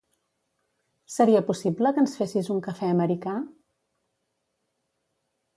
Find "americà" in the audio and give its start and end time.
2.97-3.37